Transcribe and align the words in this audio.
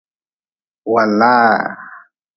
Waalaa. 0.93 1.57